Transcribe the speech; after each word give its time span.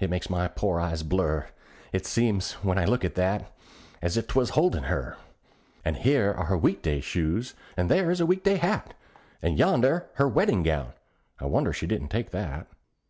it 0.00 0.08
makes 0.08 0.30
my 0.30 0.48
poor 0.48 0.80
eyes 0.80 1.02
blur; 1.02 1.46
It 1.92 2.06
seems, 2.06 2.52
when 2.64 2.78
I 2.78 2.86
look 2.86 3.04
at 3.04 3.14
that, 3.16 3.52
as 4.00 4.16
if 4.16 4.26
'twas 4.26 4.52
holdin' 4.56 4.84
her. 4.84 5.18
And 5.84 5.98
here 5.98 6.32
are 6.32 6.46
her 6.46 6.56
week 6.56 6.80
day 6.80 7.02
shoes, 7.02 7.52
and 7.76 7.90
there 7.90 8.10
is 8.10 8.20
her 8.20 8.24
week 8.24 8.42
day 8.42 8.56
hat, 8.56 8.94
And 9.42 9.58
yonder's 9.58 10.04
her 10.14 10.28
weddin' 10.30 10.62
gown: 10.62 10.94
I 11.38 11.44
wonder 11.44 11.74
she 11.74 11.86
didn't 11.86 12.08
take 12.08 12.30
that. 12.30 12.68